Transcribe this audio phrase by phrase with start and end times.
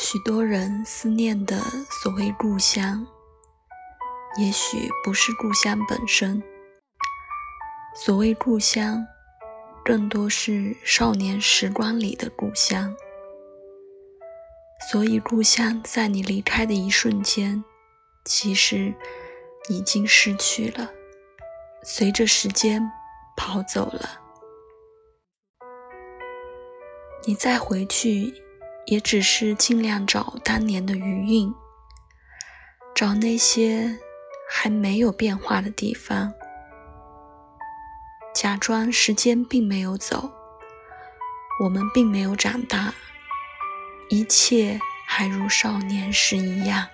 [0.00, 1.58] 许多人思念的
[1.90, 3.04] 所谓故乡，
[4.38, 6.40] 也许不是故乡本身。
[7.96, 9.04] 所谓故乡，
[9.84, 12.94] 更多是少年时光里的故乡。
[14.88, 17.64] 所以，故乡在你离开的一瞬间，
[18.24, 18.94] 其实
[19.68, 20.88] 已经失去了，
[21.82, 22.88] 随着时间
[23.36, 24.20] 跑走了。
[27.24, 28.32] 你再回去，
[28.90, 31.54] 也只是尽量找当年的余韵，
[32.94, 33.98] 找那些
[34.50, 36.32] 还没有变化的地方。
[38.34, 40.30] 假装时间并没有走，
[41.62, 42.94] 我们并没有长大，
[44.08, 46.86] 一切还如少年时一样。